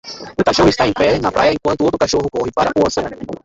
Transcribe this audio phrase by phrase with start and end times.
[0.35, 3.17] Um cachorro está em pé na praia enquanto outro cachorro corre para o oceano.